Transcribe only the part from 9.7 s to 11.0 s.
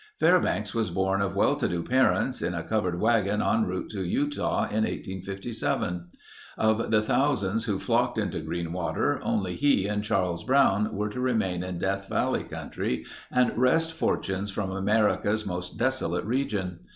and Charles Brown